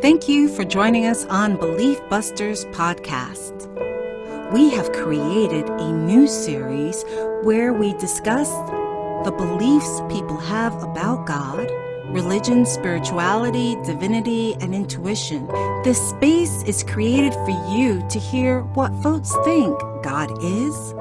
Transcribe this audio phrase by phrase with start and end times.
[0.00, 3.66] Thank you for joining us on Belief Busters podcast.
[4.52, 7.04] We have created a new series
[7.42, 8.48] where we discuss
[9.24, 11.68] the beliefs people have about God,
[12.06, 15.48] religion, spirituality, divinity, and intuition.
[15.82, 20.94] This space is created for you to hear what folks think God is,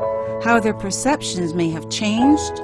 [0.43, 2.59] how their perceptions may have changed,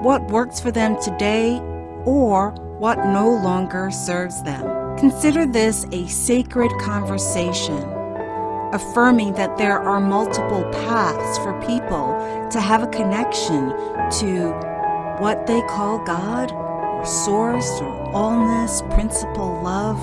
[0.00, 1.60] what works for them today,
[2.04, 2.50] or
[2.80, 4.79] what no longer serves them.
[4.98, 7.82] Consider this a sacred conversation,
[8.72, 12.16] affirming that there are multiple paths for people
[12.50, 13.70] to have a connection
[14.20, 14.50] to
[15.20, 19.98] what they call God, or Source, or Allness, Principle, Love.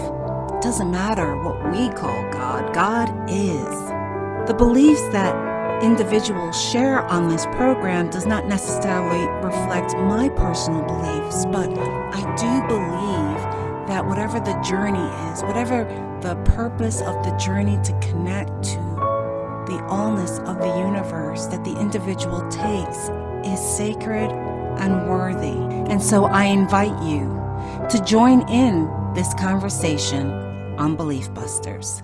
[0.56, 4.48] It doesn't matter what we call God, God is.
[4.48, 11.46] The beliefs that individuals share on this program does not necessarily reflect my personal beliefs,
[11.46, 13.57] but I do believe
[13.88, 15.86] that whatever the journey is, whatever
[16.22, 18.78] the purpose of the journey to connect to
[19.68, 23.10] the allness of the universe that the individual takes
[23.46, 24.32] is sacred
[24.80, 25.58] and worthy.
[25.92, 27.28] And so I invite you
[27.90, 30.32] to join in this conversation
[30.78, 32.04] on Belief Busters.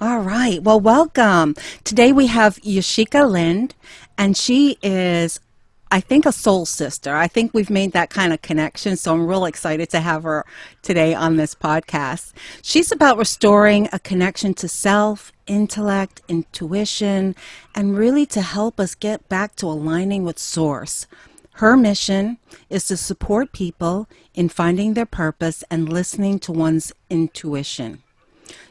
[0.00, 0.62] All right.
[0.62, 1.54] Well, welcome.
[1.82, 3.74] Today we have Yashica Lind,
[4.18, 5.40] and she is
[5.90, 7.14] I think a soul sister.
[7.14, 8.96] I think we've made that kind of connection.
[8.96, 10.44] So I'm real excited to have her
[10.82, 12.32] today on this podcast.
[12.62, 17.36] She's about restoring a connection to self, intellect, intuition,
[17.74, 21.06] and really to help us get back to aligning with source.
[21.52, 28.02] Her mission is to support people in finding their purpose and listening to one's intuition.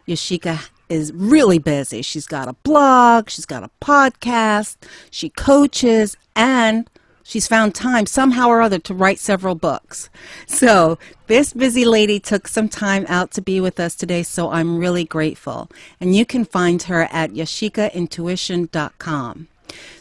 [0.07, 2.01] Yashica is really busy.
[2.01, 4.75] She's got a blog, she's got a podcast,
[5.09, 6.87] she coaches, and
[7.25, 10.09] she's found time somehow or other to write several books.
[10.47, 14.77] So, this busy lady took some time out to be with us today, so I'm
[14.77, 15.69] really grateful.
[15.99, 19.47] And you can find her at yashicaintuition.com.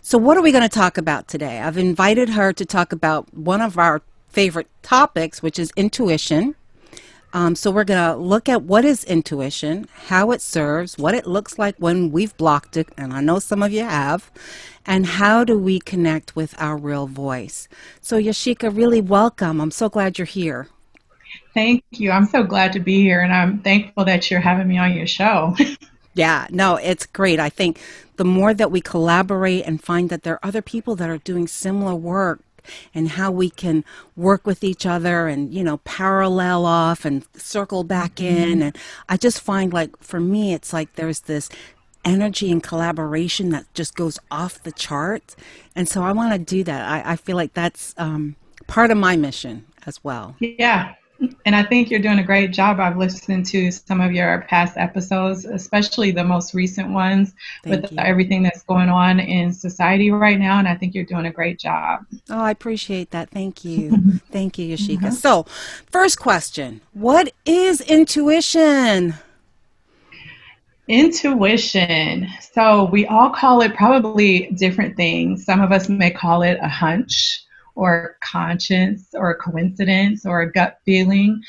[0.03, 1.61] So, what are we going to talk about today?
[1.61, 6.55] I've invited her to talk about one of our favorite topics, which is intuition.
[7.35, 11.27] Um, so we're going to look at what is intuition, how it serves, what it
[11.27, 14.31] looks like when we've blocked it, and I know some of you have,
[14.87, 17.67] and how do we connect with our real voice.
[18.01, 19.61] So Yashica, really welcome.
[19.61, 20.69] I'm so glad you're here.
[21.55, 22.13] Thank you.
[22.13, 25.09] I'm so glad to be here, and I'm thankful that you're having me on your
[25.09, 25.57] show.
[26.15, 27.41] yeah, no, it's great.
[27.41, 27.81] I think
[28.15, 31.49] the more that we collaborate and find that there are other people that are doing
[31.49, 32.43] similar work,
[32.95, 33.85] and how we can
[34.17, 38.37] work with each other and you know parallel off and circle back mm-hmm.
[38.37, 41.49] in and i just find like for me it's like there's this
[42.05, 45.35] energy and collaboration that just goes off the chart.
[45.75, 46.87] And so i want to do that.
[46.87, 48.37] I, I feel like that's um,
[48.67, 50.37] part of my mission as well.
[50.39, 50.95] Yeah
[51.45, 52.81] and I think you're doing a great job.
[52.81, 57.93] I've listened to some of your past episodes, especially the most recent ones Thank with
[57.93, 57.99] you.
[57.99, 60.59] everything that's going on in society right now.
[60.59, 62.07] And I think you're doing a great job.
[62.31, 63.31] Oh, I appreciate that.
[63.31, 64.21] Thank you.
[64.31, 64.99] Thank you, Yashica.
[64.99, 65.11] Mm-hmm.
[65.11, 65.45] So,
[65.91, 69.15] first question What is intuition?
[70.87, 72.29] Intuition.
[72.53, 75.45] So, we all call it probably different things.
[75.45, 80.53] Some of us may call it a hunch or conscience or a coincidence or a
[80.53, 81.43] gut feeling.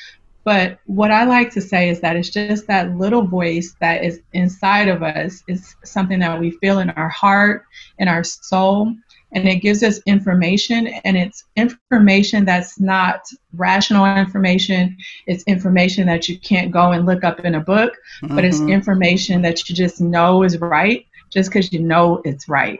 [0.43, 4.21] But what I like to say is that it's just that little voice that is
[4.33, 7.65] inside of us is something that we feel in our heart,
[7.97, 8.93] in our soul,
[9.35, 13.21] and it gives us information and it's information that's not
[13.53, 14.97] rational information
[15.27, 17.93] it's information that you can't go and look up in a book
[18.23, 18.35] mm-hmm.
[18.35, 18.69] but it's mm-hmm.
[18.69, 22.79] information that you just know is right just because you know it's right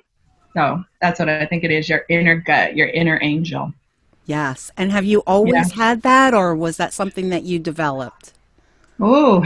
[0.55, 3.73] so that's what I think it is your inner gut, your inner angel.
[4.25, 4.71] Yes.
[4.77, 5.75] And have you always yeah.
[5.75, 8.33] had that, or was that something that you developed?
[9.01, 9.43] Oh,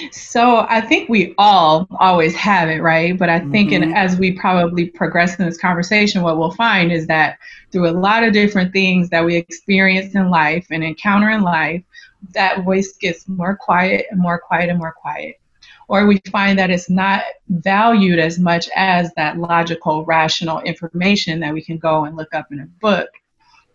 [0.12, 3.18] so I think we all always have it, right?
[3.18, 3.82] But I think mm-hmm.
[3.82, 7.38] in, as we probably progress in this conversation, what we'll find is that
[7.72, 11.82] through a lot of different things that we experience in life and encounter in life,
[12.30, 15.40] that voice gets more quiet and more quiet and more quiet
[15.88, 21.52] or we find that it's not valued as much as that logical, rational information that
[21.52, 23.08] we can go and look up in a book.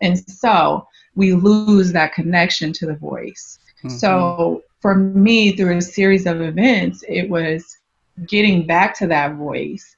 [0.02, 3.60] And so we lose that connection to the voice.
[3.84, 3.90] Mm-hmm.
[3.98, 7.78] So for me, through a series of events, it was
[8.26, 9.96] getting back to that voice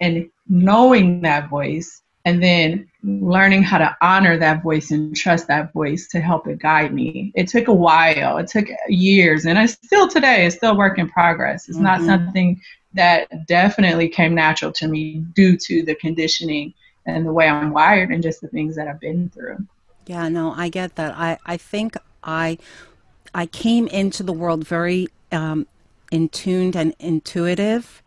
[0.00, 5.72] and knowing that voice and then learning how to honor that voice and trust that
[5.72, 7.30] voice to help it guide me.
[7.36, 11.08] It took a while, it took years, and I still today is still work in
[11.08, 11.68] progress.
[11.68, 11.84] It's mm-hmm.
[11.84, 12.60] not something
[12.94, 16.74] that definitely came natural to me due to the conditioning
[17.06, 19.64] and the way I'm wired and just the things that I've been through.
[20.06, 21.14] Yeah, no, I get that.
[21.16, 22.58] I, I think I
[23.32, 25.68] I came into the world very um,
[26.10, 28.02] in tuned and intuitive.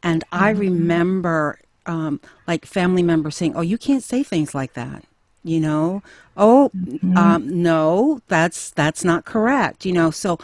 [0.00, 0.60] And I mm-hmm.
[0.60, 5.04] remember um, like family members saying, "Oh, you can't say things like that,"
[5.42, 6.02] you know.
[6.36, 7.16] Oh, mm-hmm.
[7.16, 10.10] um, no, that's that's not correct, you know.
[10.10, 10.38] So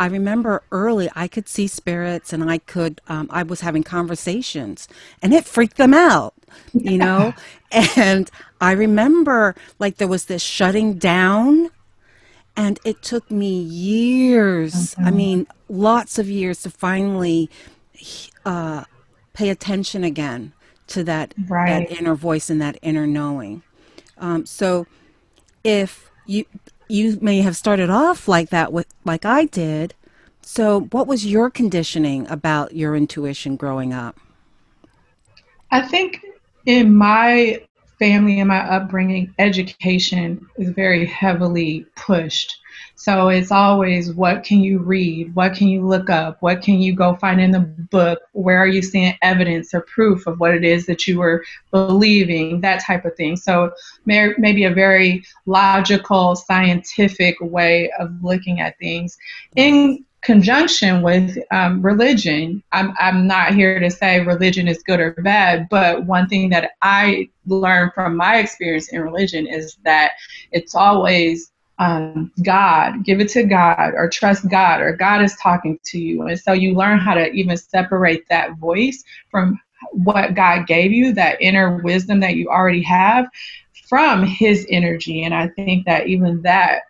[0.00, 4.88] I remember early I could see spirits and I could um, I was having conversations
[5.22, 6.32] and it freaked them out,
[6.72, 7.34] you know.
[7.70, 11.70] and I remember like there was this shutting down
[12.56, 15.04] and it took me years, mm-hmm.
[15.04, 17.50] I mean, lots of years to finally
[18.44, 18.84] uh,
[19.34, 20.54] pay attention again
[20.90, 21.88] to that, right.
[21.88, 23.62] that inner voice and that inner knowing.
[24.18, 24.86] Um, so
[25.64, 26.44] if you
[26.88, 29.94] you may have started off like that with like I did.
[30.42, 34.18] So what was your conditioning about your intuition growing up?
[35.70, 36.24] I think
[36.66, 37.62] in my
[38.00, 42.59] family and my upbringing, education is very heavily pushed.
[42.94, 45.34] So it's always what can you read?
[45.34, 46.36] What can you look up?
[46.40, 48.20] What can you go find in the book?
[48.32, 52.60] Where are you seeing evidence or proof of what it is that you were believing?
[52.60, 53.36] That type of thing.
[53.36, 53.72] So
[54.04, 59.16] maybe a very logical, scientific way of looking at things.
[59.56, 62.62] In conjunction with um, religion.
[62.72, 66.72] I'm, I'm not here to say religion is good or bad, but one thing that
[66.82, 70.12] I learned from my experience in religion is that
[70.52, 71.49] it's always
[71.80, 76.26] um, God, give it to God, or trust God, or God is talking to you.
[76.26, 79.58] And so you learn how to even separate that voice from
[79.92, 83.26] what God gave you, that inner wisdom that you already have,
[83.88, 85.24] from His energy.
[85.24, 86.82] And I think that even that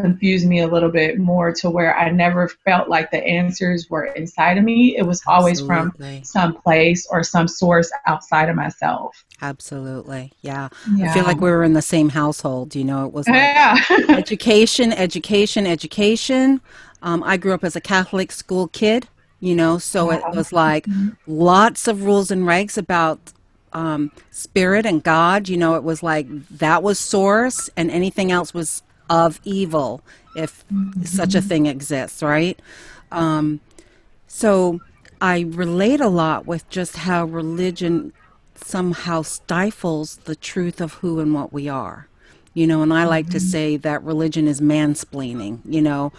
[0.00, 4.06] confused me a little bit more to where I never felt like the answers were
[4.06, 4.96] inside of me.
[4.96, 6.16] It was always Absolutely.
[6.16, 9.24] from some place or some source outside of myself.
[9.42, 10.32] Absolutely.
[10.40, 10.70] Yeah.
[10.96, 11.10] yeah.
[11.10, 12.74] I feel like we were in the same household.
[12.74, 13.76] You know, it was like yeah.
[14.08, 16.62] education, education, education.
[17.02, 19.08] Um, I grew up as a Catholic school kid,
[19.40, 21.10] you know, so it was like mm-hmm.
[21.26, 23.18] lots of rules and regs about
[23.74, 25.48] um, spirit and God.
[25.48, 28.82] You know, it was like that was source and anything else was
[29.12, 30.00] of evil,
[30.34, 31.02] if mm-hmm.
[31.02, 32.58] such a thing exists, right?
[33.12, 33.60] Um,
[34.26, 34.80] so
[35.20, 38.14] I relate a lot with just how religion
[38.54, 42.08] somehow stifles the truth of who and what we are.
[42.54, 43.32] You know, and I like mm-hmm.
[43.32, 46.12] to say that religion is mansplaining, you know.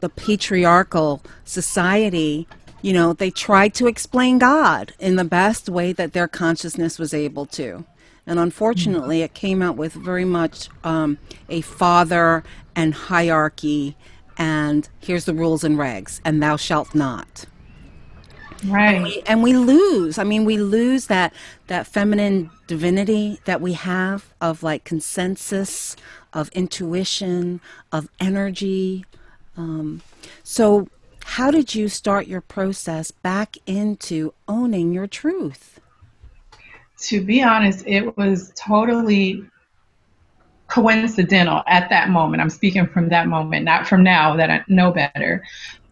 [0.00, 2.48] The patriarchal society,
[2.80, 7.12] you know, they tried to explain God in the best way that their consciousness was
[7.12, 7.84] able to.
[8.26, 11.18] And unfortunately, it came out with very much um,
[11.48, 12.42] a father
[12.74, 13.96] and hierarchy,
[14.38, 17.44] and here's the rules and regs, and thou shalt not.
[18.66, 18.94] Right.
[18.94, 20.18] And we, and we lose.
[20.18, 21.34] I mean, we lose that
[21.66, 25.96] that feminine divinity that we have of like consensus,
[26.32, 27.60] of intuition,
[27.92, 29.04] of energy.
[29.56, 30.02] Um,
[30.42, 30.88] so,
[31.24, 35.73] how did you start your process back into owning your truth?
[37.00, 39.44] To be honest, it was totally
[40.68, 42.42] coincidental at that moment.
[42.42, 45.44] I'm speaking from that moment, not from now that I know better.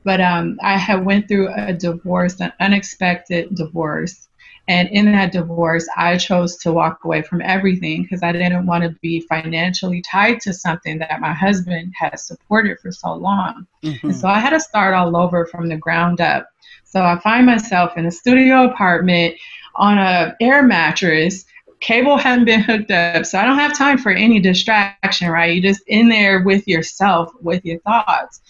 [0.05, 4.29] But um, I had went through a divorce, an unexpected divorce.
[4.69, 8.85] And in that divorce, I chose to walk away from everything because I didn't want
[8.85, 13.67] to be financially tied to something that my husband had supported for so long.
[13.85, 14.09] Mm-hmm.
[14.09, 16.49] And so I had to start all over from the ground up.
[16.85, 19.35] So I find myself in a studio apartment
[19.77, 21.45] on a air mattress
[21.81, 25.55] cable hadn't been hooked up so i don't have time for any distraction right?
[25.55, 28.41] You're just in there with yourself with your thoughts.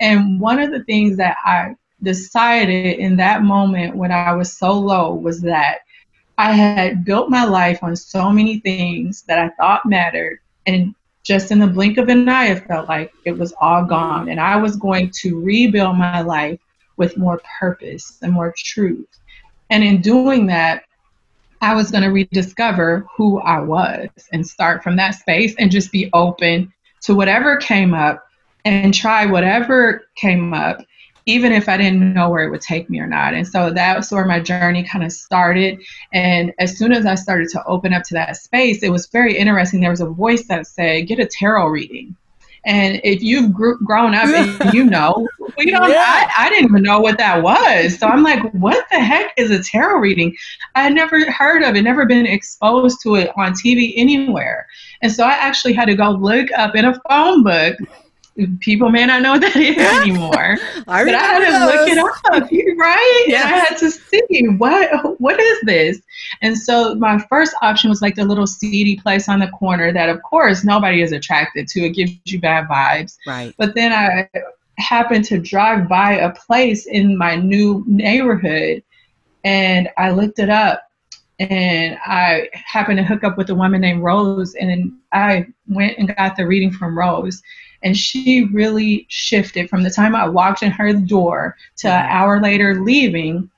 [0.00, 4.72] And one of the things that i decided in that moment when i was so
[4.72, 5.80] low was that
[6.38, 11.50] i had built my life on so many things that i thought mattered and just
[11.50, 14.56] in the blink of an eye it felt like it was all gone and i
[14.56, 16.58] was going to rebuild my life
[16.96, 19.19] with more purpose and more truth
[19.70, 20.84] and in doing that,
[21.62, 25.92] I was going to rediscover who I was and start from that space and just
[25.92, 26.72] be open
[27.02, 28.26] to whatever came up
[28.64, 30.82] and try whatever came up,
[31.26, 33.34] even if I didn't know where it would take me or not.
[33.34, 35.82] And so that that's where my journey kind of started.
[36.12, 39.36] And as soon as I started to open up to that space, it was very
[39.36, 39.80] interesting.
[39.80, 42.16] There was a voice that said, Get a tarot reading.
[42.64, 45.26] And if you've gr- grown up and you know,
[45.56, 46.28] we don't, yeah.
[46.36, 47.98] I, I, didn't even know what that was.
[47.98, 50.36] So I'm like, what the heck is a tarot reading?
[50.74, 54.66] I had never heard of it, never been exposed to it on TV anywhere.
[55.02, 57.76] And so I actually had to go look up in a phone book
[58.60, 60.56] people may not know what that is anymore.
[60.88, 62.48] I but I had to look it up,
[62.80, 63.24] right?
[63.26, 63.44] Yes.
[63.44, 66.00] And I had to see what what is this.
[66.42, 70.08] And so my first option was like the little seedy place on the corner that,
[70.08, 71.80] of course, nobody is attracted to.
[71.80, 73.16] It gives you bad vibes.
[73.26, 73.54] Right.
[73.58, 74.28] But then I
[74.78, 78.82] happened to drive by a place in my new neighborhood
[79.44, 80.82] and I looked it up
[81.38, 86.14] and I happened to hook up with a woman named Rose and I went and
[86.16, 87.42] got the reading from Rose
[87.82, 92.12] and she really shifted from the time I walked in her door to an mm-hmm.
[92.12, 93.50] hour later leaving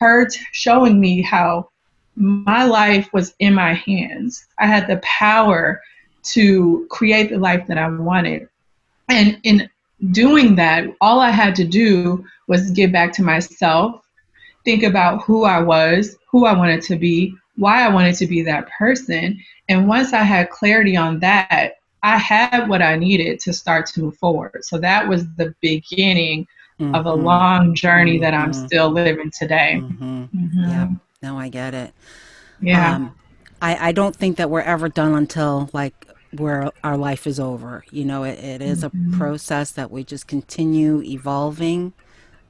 [0.00, 1.70] her t- showing me how
[2.16, 4.46] my life was in my hands.
[4.58, 5.80] I had the power
[6.22, 8.48] to create the life that I wanted.
[9.08, 9.68] And in
[10.10, 14.02] doing that, all I had to do was get back to myself,
[14.64, 18.42] think about who I was, who I wanted to be, why I wanted to be
[18.42, 19.40] that person.
[19.68, 24.00] And once I had clarity on that, I had what I needed to start to
[24.00, 24.64] move forward.
[24.64, 26.46] So that was the beginning
[26.78, 26.94] mm-hmm.
[26.94, 27.24] of a mm-hmm.
[27.24, 28.22] long journey mm-hmm.
[28.22, 28.66] that I'm mm-hmm.
[28.66, 29.80] still living today.
[29.82, 30.24] Mm-hmm.
[30.54, 30.88] Yeah,
[31.22, 31.92] no, I get it.
[32.60, 32.96] Yeah.
[32.96, 33.14] Um,
[33.62, 37.84] I, I don't think that we're ever done until like where our life is over.
[37.90, 41.92] You know, it, it is a process that we just continue evolving,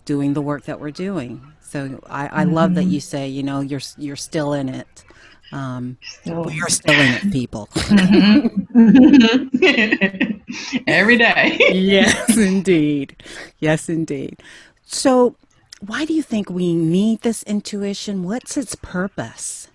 [0.05, 1.53] doing the work that we're doing.
[1.61, 5.05] So I, I love that you say, you know, you're you're still in it.
[5.53, 6.51] Um, still.
[6.51, 7.69] You're still in it, people.
[8.75, 10.39] Mm-hmm.
[10.87, 11.59] Every day.
[11.71, 13.23] yes, indeed.
[13.59, 14.39] Yes, indeed.
[14.85, 15.37] So,
[15.81, 18.23] why do you think we need this intuition?
[18.23, 19.69] What's its purpose?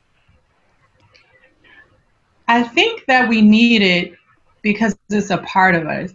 [2.48, 4.14] I think that we need it
[4.62, 6.12] because it's a part of us.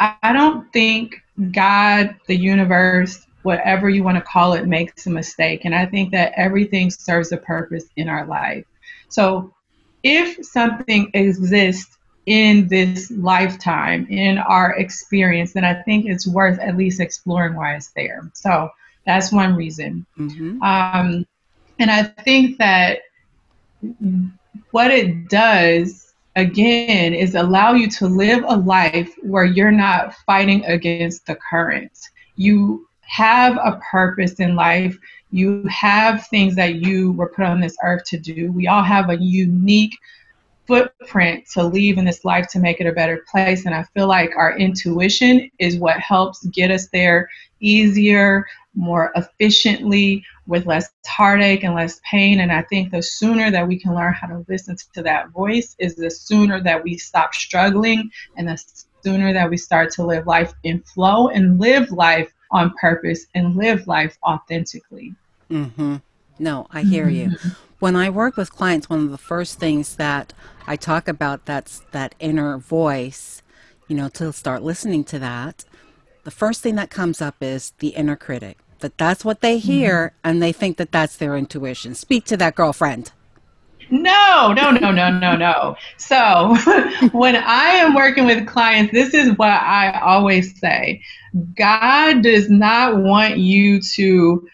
[0.00, 1.16] I don't think
[1.52, 5.64] God, the universe, whatever you want to call it, makes a mistake.
[5.64, 8.64] And I think that everything serves a purpose in our life.
[9.08, 9.52] So
[10.02, 16.76] if something exists in this lifetime, in our experience, then I think it's worth at
[16.76, 18.30] least exploring why it's there.
[18.32, 18.70] So
[19.04, 20.06] that's one reason.
[20.18, 20.62] Mm-hmm.
[20.62, 21.26] Um,
[21.78, 23.00] and I think that
[24.70, 30.64] what it does, again, is allow you to live a life where you're not fighting
[30.64, 31.92] against the current.
[32.36, 34.98] You have a purpose in life.
[35.30, 38.50] You have things that you were put on this earth to do.
[38.52, 39.96] We all have a unique
[40.66, 43.66] footprint to leave in this life to make it a better place.
[43.66, 47.28] And I feel like our intuition is what helps get us there
[47.60, 52.40] easier, more efficiently, with less heartache and less pain.
[52.40, 55.74] And I think the sooner that we can learn how to listen to that voice
[55.78, 58.62] is the sooner that we stop struggling and the
[59.02, 63.56] sooner that we start to live life in flow and live life on purpose and
[63.56, 65.14] live life authentically.
[65.50, 65.96] Mm-hmm.
[66.38, 67.32] No, I hear mm-hmm.
[67.48, 67.52] you.
[67.78, 70.32] When I work with clients, one of the first things that
[70.66, 73.42] I talk about that's that inner voice,
[73.88, 75.64] you know, to start listening to that.
[76.24, 78.58] The first thing that comes up is the inner critic.
[78.80, 80.28] That that's what they hear mm-hmm.
[80.28, 81.94] and they think that that's their intuition.
[81.94, 83.12] Speak to that girlfriend.
[83.90, 85.76] No, no, no, no, no, no.
[85.98, 86.56] So
[87.12, 91.02] when I am working with clients, this is what I always say
[91.54, 94.48] God does not want you to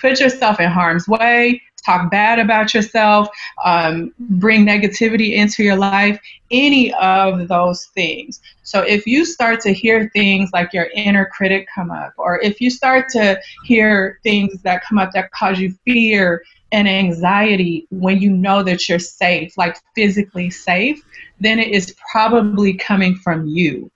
[0.00, 3.28] put yourself in harm's way, talk bad about yourself,
[3.64, 6.18] um, bring negativity into your life,
[6.50, 8.40] any of those things.
[8.62, 12.60] So if you start to hear things like your inner critic come up, or if
[12.60, 18.20] you start to hear things that come up that cause you fear and anxiety when
[18.20, 21.00] you know that you're safe, like physically safe,
[21.38, 23.90] then it is probably coming from you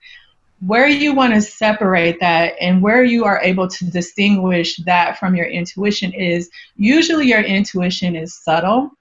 [0.65, 5.35] where you want to separate that and where you are able to distinguish that from
[5.35, 8.91] your intuition is usually your intuition is subtle.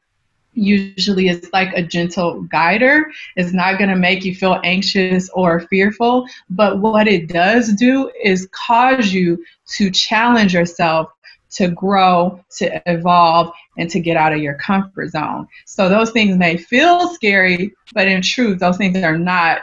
[0.54, 3.10] Usually it's like a gentle guider.
[3.36, 8.10] It's not going to make you feel anxious or fearful but what it does do
[8.22, 9.44] is cause you
[9.76, 11.10] to challenge yourself
[11.50, 15.48] to grow to evolve and to get out of your comfort zone.
[15.64, 19.62] So those things may feel scary but in truth those things are not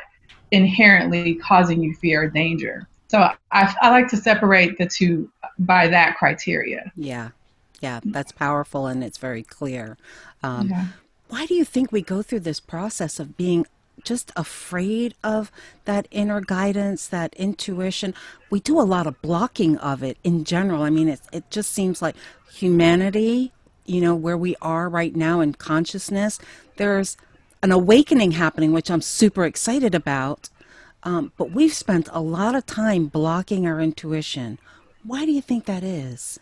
[0.56, 2.88] inherently causing you fear or danger.
[3.08, 3.20] So
[3.52, 6.92] I, I like to separate the two by that criteria.
[6.96, 7.30] Yeah.
[7.82, 9.98] Yeah, that's powerful and it's very clear.
[10.42, 10.88] Um, yeah.
[11.28, 13.68] Why do you think we go through this process of being
[14.04, 15.52] just afraid of
[15.84, 18.14] that inner guidance, that intuition?
[18.50, 20.84] We do a lot of blocking of it in general.
[20.84, 22.16] I mean, it, it just seems like
[22.52, 23.52] humanity,
[23.86, 26.40] you know, where we are right now in consciousness,
[26.78, 27.18] there's
[27.66, 30.50] an awakening happening, which I'm super excited about.
[31.02, 34.60] Um, but we've spent a lot of time blocking our intuition.
[35.04, 36.40] Why do you think that is?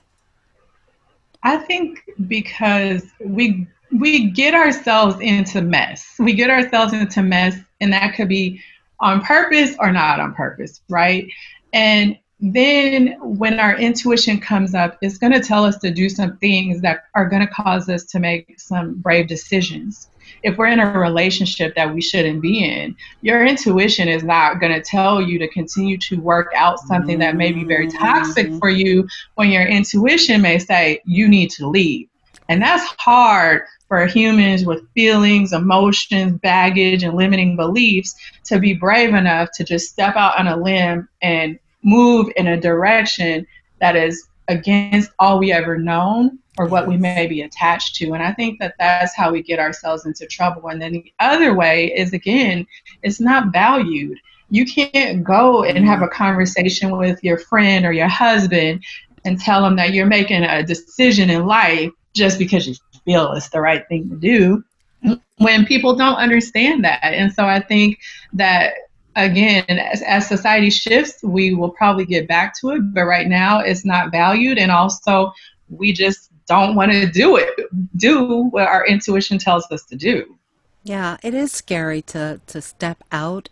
[1.42, 6.16] I think because we we get ourselves into mess.
[6.20, 8.60] We get ourselves into mess, and that could be
[9.00, 11.26] on purpose or not on purpose, right?
[11.72, 16.36] And then when our intuition comes up, it's going to tell us to do some
[16.40, 20.10] things that are going to cause us to make some brave decisions.
[20.44, 24.72] If we're in a relationship that we shouldn't be in, your intuition is not going
[24.72, 28.60] to tell you to continue to work out something that may be very toxic mm-hmm.
[28.60, 32.08] for you when your intuition may say you need to leave.
[32.50, 38.16] And that's hard for humans with feelings, emotions, baggage, and limiting beliefs
[38.46, 42.60] to be brave enough to just step out on a limb and move in a
[42.60, 43.46] direction
[43.80, 47.04] that is against all we ever known or what we mm-hmm.
[47.04, 48.14] may be attached to.
[48.14, 50.68] And I think that that's how we get ourselves into trouble.
[50.68, 52.68] And then the other way is, again,
[53.02, 54.18] it's not valued.
[54.50, 56.06] You can't go and have mm-hmm.
[56.06, 58.84] a conversation with your friend or your husband
[59.26, 63.50] and tell them that you're making a decision in life just because you feel it's
[63.50, 64.64] the right thing to do
[65.04, 65.44] mm-hmm.
[65.44, 67.00] when people don't understand that.
[67.04, 68.00] And so I think
[68.34, 68.74] that
[69.16, 72.94] again, as, as society shifts, we will probably get back to it.
[72.94, 75.34] But right now, it's not valued, and also
[75.70, 77.50] we just don't want to do it,
[77.96, 80.38] do what our intuition tells us to do.
[80.84, 83.50] Yeah, it is scary to to step out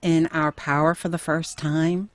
[0.00, 2.10] in our power for the first time.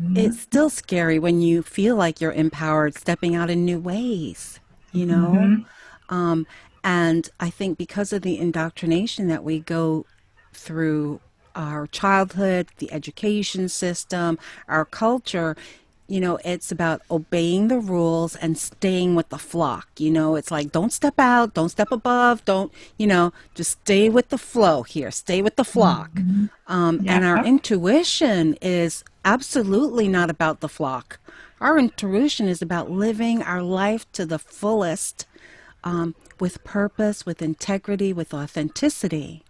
[0.00, 0.16] Mm-hmm.
[0.16, 4.60] It's still scary when you feel like you're empowered, stepping out in new ways.
[4.92, 6.14] You know, mm-hmm.
[6.14, 6.46] um,
[6.82, 10.06] and I think because of the indoctrination that we go
[10.54, 11.20] through
[11.56, 15.56] our childhood, the education system, our culture,
[16.08, 19.88] you know, it's about obeying the rules and staying with the flock.
[19.98, 24.08] You know, it's like don't step out, don't step above, don't, you know, just stay
[24.08, 26.12] with the flow here, stay with the flock.
[26.12, 26.46] Mm-hmm.
[26.72, 27.16] Um, yeah.
[27.16, 31.18] And our intuition is absolutely not about the flock.
[31.60, 35.26] Our intuition is about living our life to the fullest
[35.82, 39.42] um, with purpose, with integrity, with authenticity.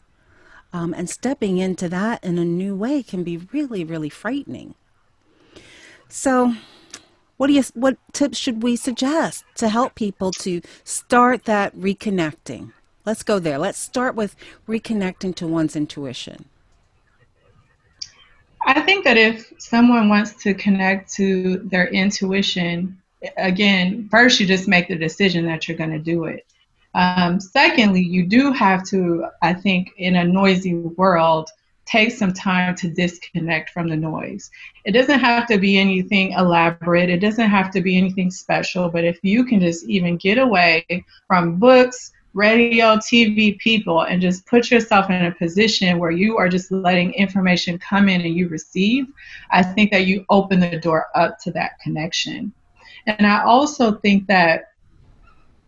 [0.72, 4.74] Um, and stepping into that in a new way can be really, really frightening.
[6.08, 6.54] So,
[7.36, 12.72] what do you what tips should we suggest to help people to start that reconnecting?
[13.04, 13.58] Let's go there.
[13.58, 14.34] Let's start with
[14.66, 16.46] reconnecting to one's intuition.
[18.66, 23.00] I think that if someone wants to connect to their intuition,
[23.36, 26.44] again, first you just make the decision that you're going to do it.
[26.94, 31.50] Um, secondly, you do have to, I think, in a noisy world,
[31.86, 34.50] take some time to disconnect from the noise.
[34.84, 39.04] It doesn't have to be anything elaborate, it doesn't have to be anything special, but
[39.04, 40.84] if you can just even get away
[41.26, 46.50] from books, radio, TV, people, and just put yourself in a position where you are
[46.50, 49.06] just letting information come in and you receive,
[49.50, 52.52] I think that you open the door up to that connection.
[53.06, 54.72] And I also think that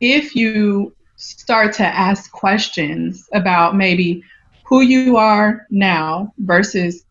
[0.00, 4.22] if you start to ask questions about maybe
[4.68, 7.04] who you are now versus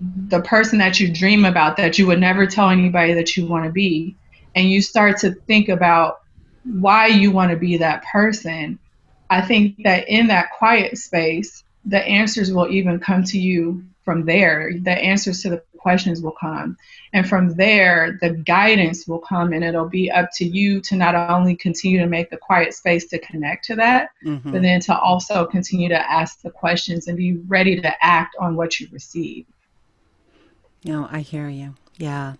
[0.00, 3.64] the person that you dream about that you would never tell anybody that you want
[3.64, 4.16] to be.
[4.54, 6.16] And you start to think about
[6.64, 8.78] why you want to be that person.
[9.30, 14.24] I think that in that quiet space the answers will even come to you from
[14.24, 16.76] there the answers to the questions will come.
[17.12, 21.14] And from there, the guidance will come, and it'll be up to you to not
[21.14, 24.52] only continue to make the quiet space to connect to that, mm-hmm.
[24.52, 28.56] but then to also continue to ask the questions and be ready to act on
[28.56, 29.44] what you receive.
[30.84, 31.74] No, I hear you.
[31.98, 32.34] Yeah.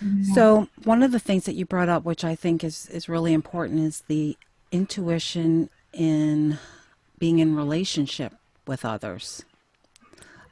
[0.00, 0.34] yeah.
[0.34, 3.32] So, one of the things that you brought up, which I think is, is really
[3.32, 4.36] important, is the
[4.72, 6.58] intuition in
[7.18, 8.34] being in relationship
[8.66, 9.44] with others.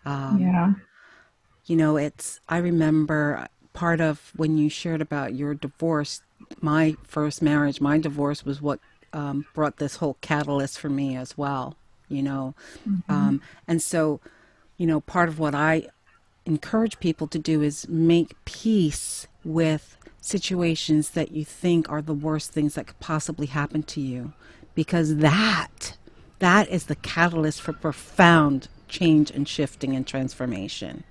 [0.05, 0.73] Um, yeah
[1.67, 6.23] you know, it's, I remember part of when you shared about your divorce,
[6.61, 8.81] my first marriage, my divorce was what
[9.12, 11.77] um, brought this whole catalyst for me as well,
[12.09, 12.55] you know.
[12.88, 13.12] Mm-hmm.
[13.12, 14.21] Um, and so,
[14.77, 15.88] you know, part of what I
[16.45, 22.53] encourage people to do is make peace with situations that you think are the worst
[22.53, 24.33] things that could possibly happen to you
[24.75, 25.97] because that
[26.38, 31.02] that is the catalyst for profound change and shifting and transformation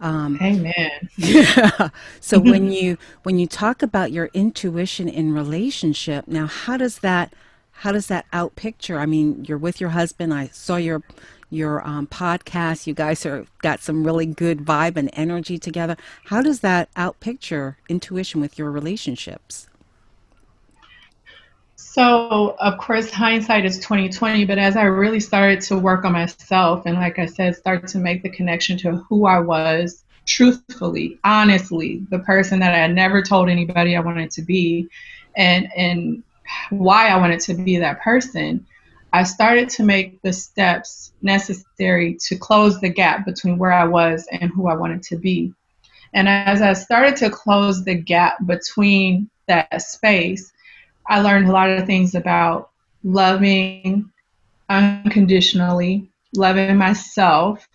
[0.00, 0.90] um, Amen.
[1.16, 1.88] Yeah.
[2.20, 7.32] So when you when you talk about your intuition in relationship, now how does that
[7.70, 8.98] how does that out picture?
[8.98, 10.34] I mean, you're with your husband.
[10.34, 11.02] I saw your
[11.48, 12.86] your um, podcast.
[12.86, 15.96] You guys are got some really good vibe and energy together.
[16.26, 19.68] How does that out picture intuition with your relationships?
[21.76, 26.86] So, of course, hindsight is 2020, but as I really started to work on myself
[26.86, 32.04] and like I said, start to make the connection to who I was truthfully, honestly,
[32.10, 34.88] the person that I had never told anybody I wanted to be
[35.36, 36.22] and and
[36.70, 38.66] why I wanted to be that person,
[39.12, 44.26] I started to make the steps necessary to close the gap between where I was
[44.30, 45.52] and who I wanted to be.
[46.12, 50.52] And as I started to close the gap between that space,
[51.08, 52.70] I learned a lot of things about
[53.02, 54.10] loving,
[54.68, 57.66] unconditionally, loving myself.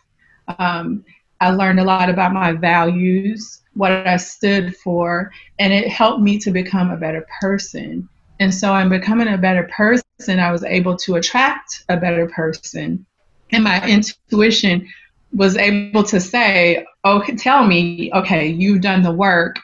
[0.58, 1.04] Um,
[1.42, 6.38] I learned a lot about my values, what I stood for, and it helped me
[6.40, 8.10] to become a better person.
[8.40, 10.40] And so, I'm becoming a better person.
[10.40, 13.06] I was able to attract a better person.
[13.52, 14.88] And my intuition
[15.34, 19.58] was able to say, Oh, tell me, okay, you've done the work.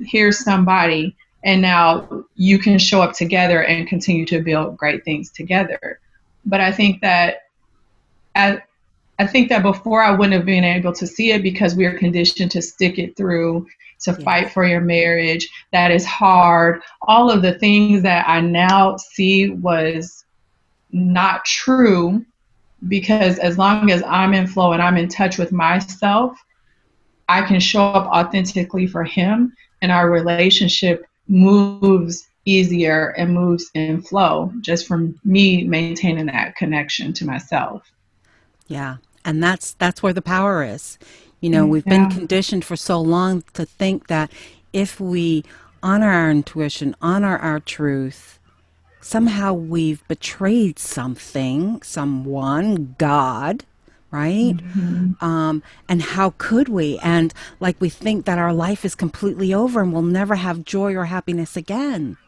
[0.00, 1.16] Here's somebody.
[1.44, 6.00] And now you can show up together and continue to build great things together.
[6.44, 7.48] But I think that
[8.34, 8.66] at,
[9.18, 11.98] I think that before I wouldn't have been able to see it because we are
[11.98, 13.66] conditioned to stick it through,
[14.00, 15.48] to fight for your marriage.
[15.72, 16.82] That is hard.
[17.02, 20.24] All of the things that I now see was
[20.90, 22.24] not true
[22.88, 26.36] because as long as I'm in flow and I'm in touch with myself,
[27.28, 34.02] I can show up authentically for him and our relationship moves easier and moves in
[34.02, 37.90] flow just from me maintaining that connection to myself.
[38.66, 38.96] Yeah.
[39.24, 40.98] And that's that's where the power is.
[41.40, 42.06] You know, we've yeah.
[42.06, 44.32] been conditioned for so long to think that
[44.72, 45.44] if we
[45.82, 48.38] honor our intuition, honor our truth,
[49.00, 53.64] somehow we've betrayed something, someone, God,
[54.12, 54.56] right?
[54.56, 55.24] Mm-hmm.
[55.24, 56.98] Um, and how could we?
[57.02, 60.94] And like we think that our life is completely over and we'll never have joy
[60.94, 62.18] or happiness again.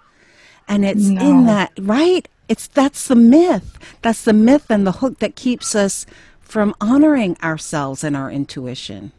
[0.67, 1.21] And it's no.
[1.21, 2.27] in that, right?
[2.49, 3.79] It's that's the myth.
[4.03, 6.07] That's the myth and the hook that keeps us
[6.41, 9.13] from honoring ourselves and our intuition.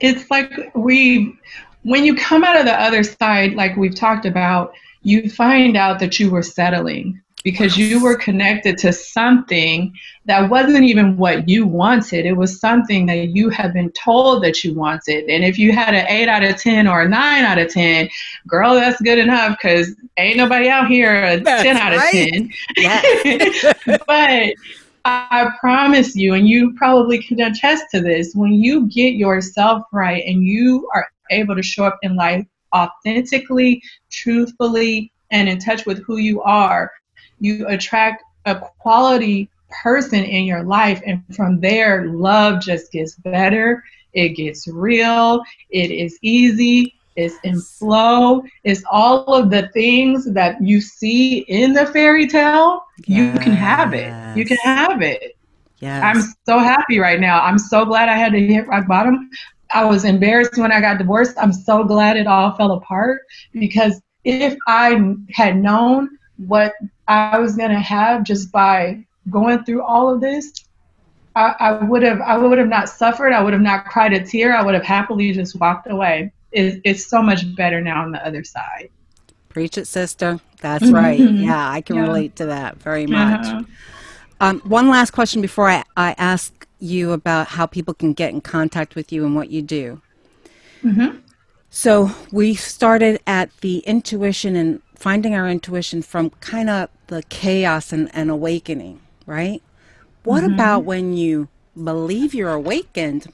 [0.00, 1.38] It's like we,
[1.82, 6.00] when you come out of the other side, like we've talked about, you find out
[6.00, 11.64] that you were settling because you were connected to something that wasn't even what you
[11.64, 12.26] wanted.
[12.26, 15.30] It was something that you had been told that you wanted.
[15.30, 18.08] And if you had an 8 out of 10 or a 9 out of 10,
[18.48, 22.26] girl, that's good enough because ain't nobody out here a that's 10 out right.
[22.26, 22.52] of 10.
[22.78, 23.74] Yes.
[24.08, 24.52] but
[25.04, 30.24] I promise you, and you probably can attest to this, when you get yourself right
[30.26, 33.80] and you are able to show up in life authentically,
[34.10, 36.90] truthfully, and in touch with who you are,
[37.40, 39.50] you attract a quality
[39.82, 41.02] person in your life.
[41.06, 43.82] And from there, love just gets better.
[44.12, 45.42] It gets real.
[45.70, 46.94] It is easy.
[47.16, 48.42] It's in flow.
[48.64, 52.84] It's all of the things that you see in the fairy tale.
[53.06, 53.34] Yes.
[53.34, 54.36] You can have it.
[54.36, 55.36] You can have it.
[55.80, 56.02] Yes.
[56.02, 57.42] I'm so happy right now.
[57.42, 59.30] I'm so glad I had to hit rock bottom.
[59.74, 61.36] I was embarrassed when I got divorced.
[61.38, 63.22] I'm so glad it all fell apart
[63.52, 66.74] because if I had known what
[67.08, 70.52] I was going to have just by going through all of this,
[71.34, 73.32] I, I would have I would have not suffered.
[73.32, 74.56] I would have not cried a tear.
[74.56, 76.32] I would have happily just walked away.
[76.52, 78.90] It, it's so much better now on the other side.
[79.48, 80.40] Preach it, sister.
[80.60, 80.94] That's mm-hmm.
[80.94, 81.18] right.
[81.18, 82.02] Yeah, I can yeah.
[82.02, 83.46] relate to that very much.
[83.46, 83.62] Uh-huh.
[84.40, 88.40] Um, one last question before I, I ask you about how people can get in
[88.40, 90.00] contact with you and what you do.
[90.82, 91.18] Mm-hmm.
[91.70, 97.92] So we started at the intuition and finding our intuition from kind of the chaos
[97.92, 99.62] and, and awakening, right?
[100.24, 100.54] What mm-hmm.
[100.54, 101.48] about when you
[101.82, 103.32] believe you're awakened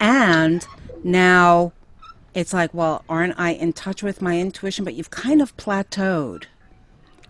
[0.00, 0.66] and
[1.04, 1.72] now
[2.34, 4.84] it's like, well, aren't I in touch with my intuition?
[4.84, 6.44] But you've kind of plateaued.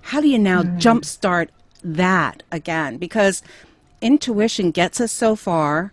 [0.03, 0.81] How do you now mm.
[0.81, 1.49] jumpstart
[1.83, 2.97] that again?
[2.97, 3.43] Because
[4.01, 5.93] intuition gets us so far.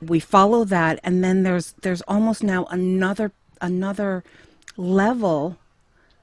[0.00, 4.24] We follow that, and then there's there's almost now another another
[4.76, 5.58] level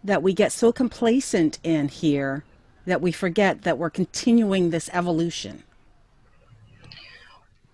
[0.04, 2.44] that we get so complacent in here
[2.86, 5.64] that we forget that we're continuing this evolution?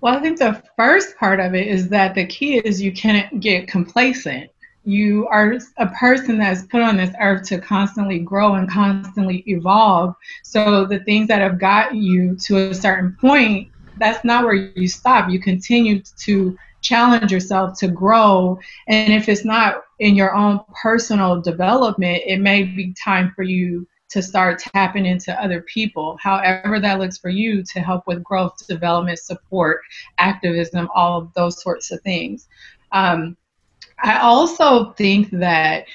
[0.02, 3.40] Well, I think the first part of it is that the key is you can't
[3.40, 4.52] get complacent.
[4.84, 10.14] You are a person that's put on this earth to constantly grow and constantly evolve.
[10.44, 14.88] So the things that have got you to a certain point, that's not where you
[14.88, 15.30] stop.
[15.30, 18.60] You continue to challenge yourself to grow.
[18.88, 23.88] And if it's not in your own personal development, it may be time for you
[24.10, 28.66] to start tapping into other people, however that looks for you to help with growth,
[28.68, 29.82] development, support,
[30.20, 32.48] activism, all of those sorts of things.
[32.92, 33.36] Um,
[34.04, 35.86] I also think that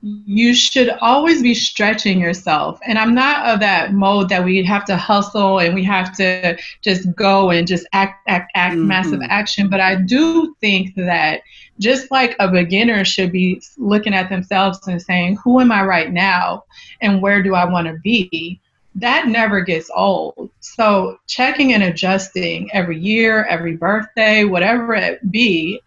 [0.00, 2.78] you should always be stretching yourself.
[2.86, 6.56] And I'm not of that mode that we have to hustle and we have to
[6.82, 8.86] just go and just act, act, act, mm-hmm.
[8.86, 9.68] massive action.
[9.68, 11.42] But I do think that
[11.80, 16.12] just like a beginner should be looking at themselves and saying, who am I right
[16.12, 16.64] now
[17.00, 18.60] and where do I want to be?
[18.94, 20.50] That never gets old.
[20.60, 25.80] So checking and adjusting every year, every birthday, whatever it be,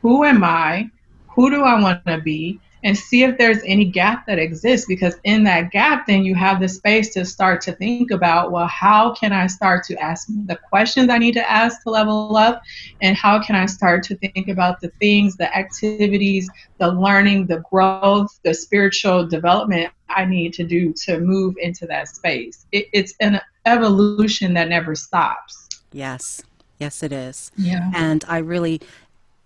[0.00, 0.90] who am I?
[1.28, 2.60] Who do I want to be?
[2.84, 6.60] And see if there's any gap that exists because in that gap then you have
[6.60, 10.56] the space to start to think about well how can i start to ask the
[10.56, 12.62] questions i need to ask to level up?
[13.00, 17.62] And how can i start to think about the things the activities the learning the
[17.70, 22.66] growth the spiritual development i need to do to move into that space?
[22.72, 25.68] It, it's an evolution that never stops.
[25.92, 26.42] Yes.
[26.78, 27.50] Yes it is.
[27.56, 27.90] Yeah.
[27.94, 28.80] And i really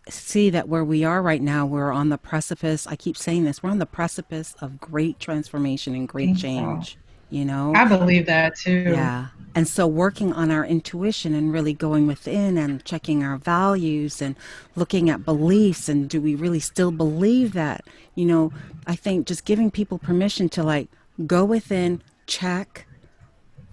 [0.09, 2.87] see that where we are right now, we're on the precipice.
[2.87, 6.39] I keep saying this, we're on the precipice of great transformation and great mm-hmm.
[6.39, 6.99] change.
[7.31, 8.85] You know, I believe that too.
[8.89, 9.29] Yeah.
[9.55, 14.37] And so, working on our intuition and really going within and checking our values and
[14.77, 17.87] looking at beliefs and do we really still believe that?
[18.17, 18.53] You know,
[18.87, 20.91] I think just giving people permission to like
[21.27, 22.87] go within, check,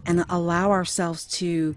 [0.06, 1.76] and allow ourselves to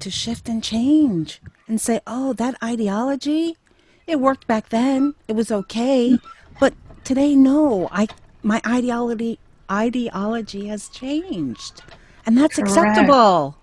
[0.00, 3.56] to shift and change and say, oh, that ideology,
[4.06, 5.14] it worked back then.
[5.28, 6.18] It was okay.
[6.58, 8.08] But today, no, I,
[8.42, 9.38] my ideology,
[9.70, 11.82] ideology has changed.
[12.26, 12.70] And that's Correct.
[12.70, 13.56] acceptable.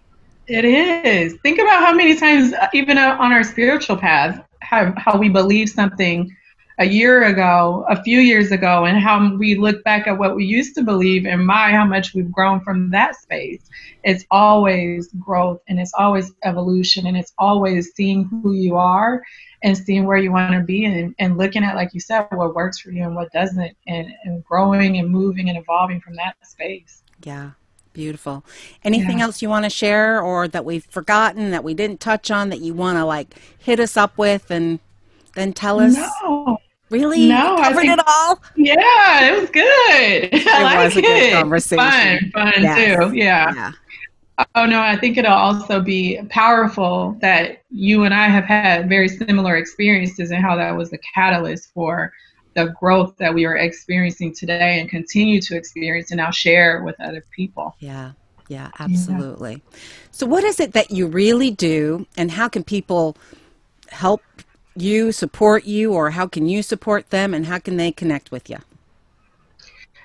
[0.48, 1.38] It is.
[1.41, 5.70] Think about how many times, uh, even on our spiritual path, how, how we believe
[5.70, 6.36] something
[6.77, 10.45] a year ago, a few years ago, and how we look back at what we
[10.45, 13.61] used to believe, and my, how much we've grown from that space.
[14.03, 19.23] It's always growth and it's always evolution and it's always seeing who you are
[19.63, 22.53] and seeing where you want to be and, and looking at, like you said, what
[22.53, 26.35] works for you and what doesn't, and, and growing and moving and evolving from that
[26.45, 27.03] space.
[27.23, 27.51] Yeah.
[27.93, 28.43] Beautiful.
[28.83, 29.23] Anything yeah.
[29.23, 32.59] else you want to share or that we've forgotten that we didn't touch on that
[32.59, 34.81] you want to like hit us up with and
[35.33, 35.95] then tell us?
[35.95, 36.57] No.
[36.89, 37.28] Really?
[37.28, 38.41] No, covered think, it all.
[38.56, 39.65] Yeah, it was good.
[40.48, 42.32] I it like was a good conversation.
[42.32, 43.10] Fun, fun yes.
[43.10, 43.15] too.
[43.15, 43.54] Yeah.
[43.56, 43.71] yeah.
[44.54, 49.08] Oh no, I think it'll also be powerful that you and I have had very
[49.08, 52.12] similar experiences and how that was the catalyst for
[52.54, 57.00] the growth that we are experiencing today and continue to experience and now share with
[57.00, 57.76] other people.
[57.80, 58.12] Yeah.
[58.48, 59.54] Yeah, absolutely.
[59.54, 59.78] Yeah.
[60.12, 63.17] So what is it that you really do and how can people
[63.89, 64.21] help
[64.75, 68.49] you, support you, or how can you support them, and how can they connect with
[68.49, 68.57] you?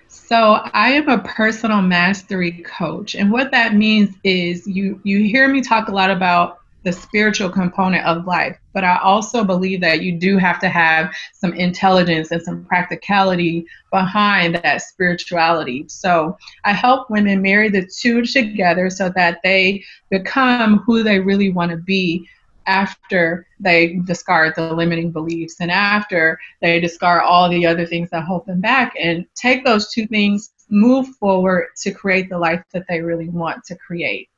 [0.08, 5.48] So I am a personal mastery coach, and what that means is you you hear
[5.48, 10.00] me talk a lot about the spiritual component of life, but I also believe that
[10.00, 15.84] you do have to have some intelligence and some practicality behind that spirituality.
[15.88, 21.50] So I help women marry the two together so that they become who they really
[21.50, 22.26] want to be
[22.70, 28.24] after they discard the limiting beliefs and after they discard all the other things that
[28.24, 32.84] hold them back and take those two things, move forward to create the life that
[32.88, 34.28] they really want to create.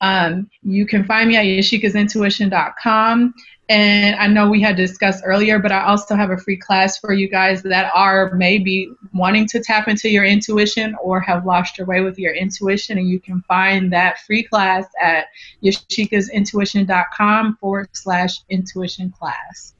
[0.00, 3.34] Um, you can find me at yashicasintuition.com
[3.70, 7.12] and I know we had discussed earlier, but I also have a free class for
[7.12, 11.86] you guys that are maybe wanting to tap into your intuition or have lost your
[11.86, 12.98] way with your intuition.
[12.98, 15.26] And you can find that free class at
[15.62, 19.74] yashicasintuition.com forward slash intuition class.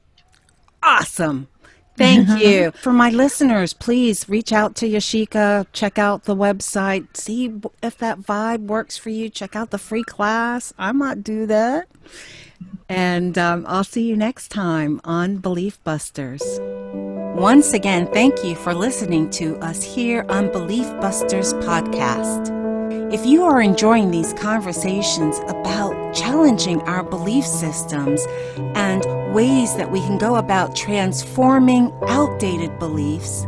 [0.84, 1.48] Awesome.
[2.00, 2.70] Thank you.
[2.72, 8.20] For my listeners, please reach out to Yashica, check out the website, see if that
[8.20, 10.72] vibe works for you, check out the free class.
[10.78, 11.88] I might do that.
[12.88, 16.42] And um, I'll see you next time on Belief Busters.
[17.36, 22.56] Once again, thank you for listening to us here on Belief Busters podcast.
[23.12, 28.24] If you are enjoying these conversations about challenging our belief systems
[28.74, 33.46] and ways that we can go about transforming outdated beliefs,